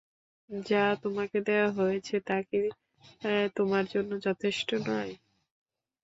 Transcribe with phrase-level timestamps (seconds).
[0.49, 2.59] যা তোমাকে দেয়া হয়েছে তা কি
[3.55, 5.13] তোমার জন্যে যথেষ্ট নয়?